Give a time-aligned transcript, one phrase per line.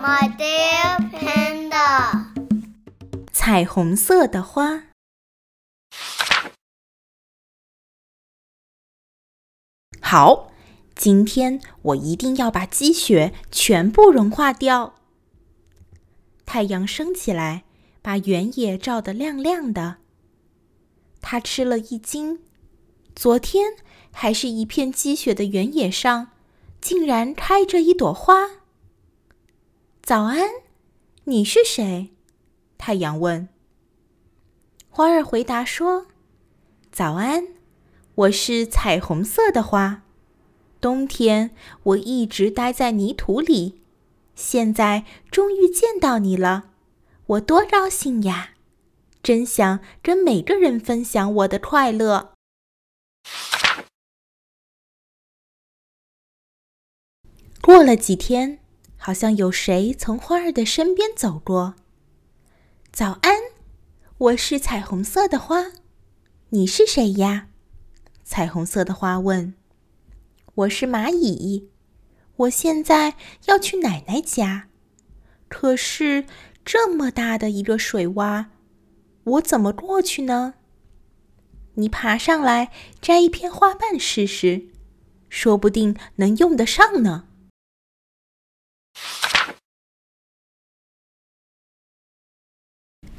[0.00, 2.26] My dear panda，
[3.32, 4.84] 彩虹色的花。
[10.00, 10.52] 好，
[10.94, 14.94] 今天我一定要把积雪全部融化掉。
[16.46, 17.64] 太阳升起来，
[18.00, 19.96] 把原野照得亮亮的。
[21.20, 22.44] 他吃了一惊，
[23.16, 23.72] 昨天
[24.12, 26.30] 还是一片积雪的原野上，
[26.80, 28.57] 竟然开着一朵花。
[30.08, 30.38] 早安，
[31.24, 32.14] 你是谁？
[32.78, 33.46] 太阳问。
[34.88, 36.06] 花儿回答说
[36.90, 37.48] ：“早安。”
[38.16, 40.04] 我是彩虹色的花，
[40.80, 43.82] 冬天我一直待在泥土里，
[44.34, 46.70] 现在终于见到你了，
[47.26, 48.54] 我多高兴呀！
[49.22, 52.32] 真想跟每个人分享我的快乐。
[57.60, 58.60] 过了几天，
[59.08, 61.76] 好像有谁从花儿的身边走过。
[62.92, 63.36] 早安，
[64.18, 65.72] 我是彩虹色的花，
[66.50, 67.48] 你是谁呀？
[68.22, 69.54] 彩虹色的花问
[70.56, 71.70] ：“我是蚂蚁，
[72.36, 73.14] 我现在
[73.46, 74.68] 要去奶奶家，
[75.48, 76.26] 可是
[76.62, 78.48] 这么大的一个水洼，
[79.24, 80.52] 我怎么过去呢？
[81.76, 84.66] 你爬上来摘一片花瓣试试，
[85.30, 87.24] 说不定能用得上呢。”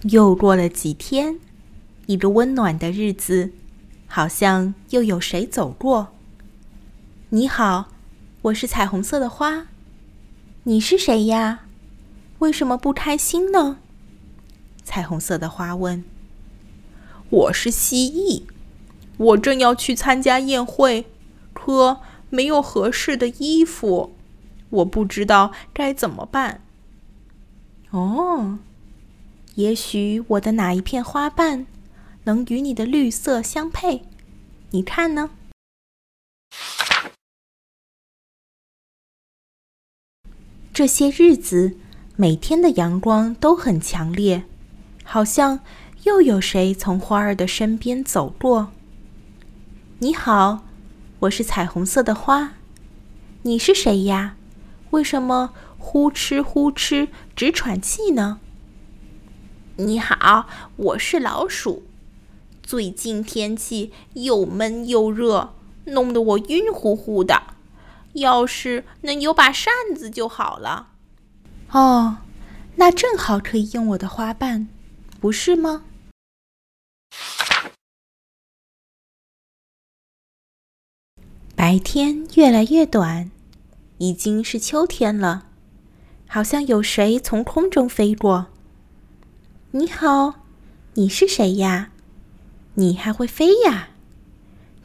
[0.04, 1.40] 又过了几天，
[2.06, 3.54] 一个温暖的日子。
[4.12, 6.08] 好像又有谁走过。
[7.30, 7.90] 你好，
[8.42, 9.68] 我是彩虹色的花。
[10.64, 11.60] 你是谁呀？
[12.40, 13.78] 为什么不开心呢？
[14.84, 16.04] 彩虹色的花问。
[17.30, 18.42] 我是蜥蜴，
[19.18, 21.06] 我正要去参加宴会，
[21.54, 22.00] 可
[22.32, 24.16] 没有合适的衣服，
[24.72, 26.64] 我不知道该怎么办。
[27.92, 28.58] 哦，
[29.60, 31.68] 也许我的哪一片花瓣？
[32.24, 34.04] 能与你的绿色相配，
[34.70, 35.32] 你看呢？
[40.72, 41.76] 这些日子，
[42.16, 44.46] 每天的阳光都很强烈，
[45.04, 45.60] 好像
[46.04, 48.72] 又有谁从花儿的身边走过。
[49.98, 50.64] 你好，
[51.20, 52.54] 我是彩虹色的花，
[53.42, 54.38] 你是谁呀？
[54.92, 58.40] 为什么呼哧呼哧直喘气呢？
[59.80, 60.46] 你好，
[60.76, 61.84] 我是老鼠。
[62.62, 65.54] 最近天气又闷又热，
[65.86, 67.54] 弄得我晕乎乎的。
[68.12, 70.90] 要是能有把扇子就好了。
[71.72, 72.18] 哦，
[72.76, 74.68] 那正好可以用我的花瓣，
[75.22, 75.86] 不是吗？
[81.56, 83.32] 白天越来越短，
[84.00, 85.46] 已经是秋天了。
[86.28, 88.48] 好像有谁从空中飞过。
[89.72, 90.46] 你好，
[90.96, 91.92] 你是谁呀？
[92.74, 93.90] 你还会飞呀？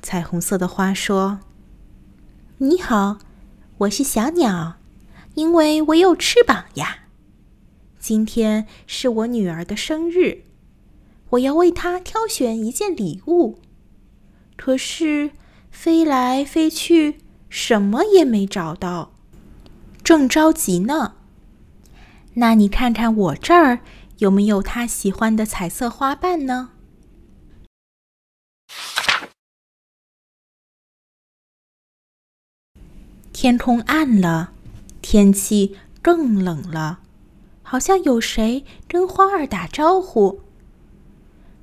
[0.02, 1.40] 彩虹色的花说
[2.58, 3.16] ：“你好，
[3.78, 4.76] 我是小鸟，
[5.36, 7.04] 因为我有翅膀呀。
[7.98, 10.42] 今天是我女儿的生日，
[11.30, 13.60] 我要为她挑选一件礼物。
[14.54, 15.30] 可是
[15.70, 19.14] 飞来飞去，什么也没找到，
[20.02, 21.14] 正着急呢。
[22.34, 23.80] 那你看看我这儿
[24.18, 26.70] 有没有他喜欢的彩色花瓣呢？”
[33.32, 34.52] 天空暗了，
[35.02, 37.00] 天气更冷了，
[37.62, 40.40] 好像有谁跟花儿打招呼：“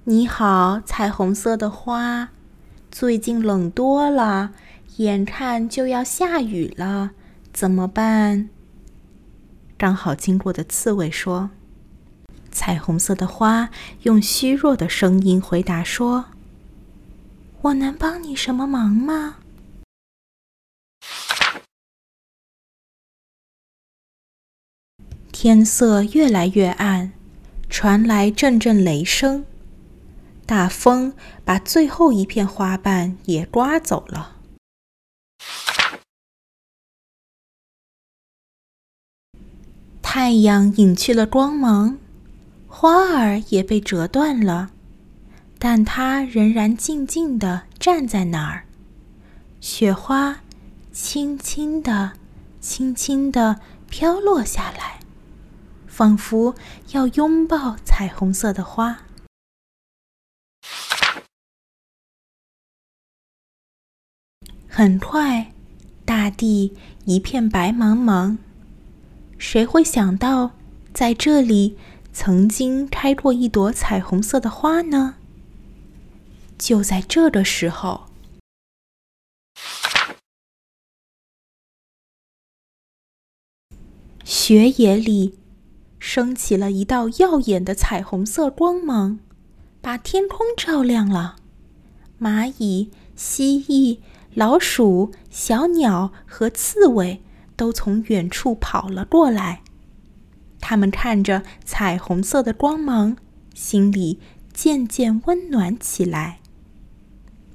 [0.04, 2.30] 你好，彩虹色的花，
[2.92, 4.54] 最近冷多了，
[4.98, 7.12] 眼看就要下雨了，
[7.52, 8.50] 怎么办？”
[9.76, 11.50] 刚好经过的刺猬说
[12.52, 13.70] ：“彩虹色的花
[14.02, 16.26] 用虚弱的声音回答说
[17.64, 19.38] ：‘我能帮你什么忙吗？’”
[25.32, 27.14] 天色越来越暗，
[27.68, 29.46] 传来阵阵雷声。
[30.46, 31.16] 大风
[31.46, 34.36] 把最后一片花瓣也刮走了。
[40.02, 41.98] 太阳隐去了光芒，
[42.74, 44.72] 花儿也被折断了，
[45.60, 48.66] 但它仍然静静地站在那儿。
[49.60, 50.40] 雪花
[50.94, 52.14] 轻轻地、
[52.62, 53.60] 轻轻地
[53.90, 55.02] 飘落下来。
[55.86, 56.56] 仿佛
[56.94, 59.04] 要拥抱彩虹色的花。
[64.68, 65.52] 很快，
[66.06, 68.38] 大地一片白茫茫，
[69.38, 70.52] 谁会想到，
[70.94, 71.78] 在这里
[72.14, 75.16] 曾经开过一朵彩虹色的花呢？
[76.58, 78.08] 就在这个时候，
[84.24, 85.40] 雪野里
[85.98, 89.20] 升起了一道耀眼的彩虹色光芒，
[89.82, 91.38] 把天空照亮了。
[92.20, 94.00] 蚂蚁、蜥蜴、
[94.36, 97.24] 老鼠、小鸟和刺猬
[97.56, 99.64] 都从远处跑了过来。
[100.62, 103.18] 他们看着彩虹色的光芒，
[103.54, 104.20] 心里
[104.54, 106.40] 渐渐温暖起来。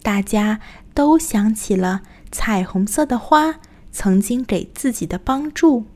[0.02, 0.60] 大家
[0.92, 3.58] 都想起了彩虹色的花
[3.90, 5.86] 曾经给自己的帮助。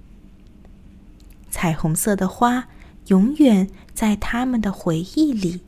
[1.51, 2.69] 彩虹色的花
[3.09, 5.61] 永远在他们的回忆里。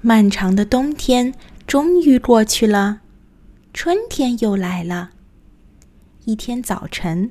[0.00, 1.32] 漫长的冬天
[1.66, 3.02] 终于过去了，
[3.72, 5.12] 春天又来了。
[6.24, 7.30] 一天早晨，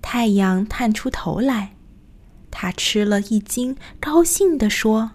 [0.00, 1.74] 太阳探出头来。
[2.50, 5.12] 他吃了一惊，高兴地说：“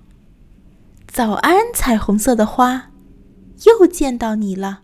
[1.05, 2.91] 早安，彩虹色的花，
[3.65, 4.81] 又见到你了。